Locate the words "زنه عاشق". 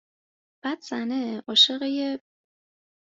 0.81-1.81